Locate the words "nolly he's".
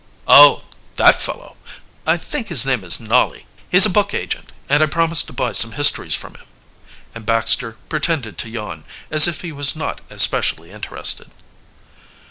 2.99-3.85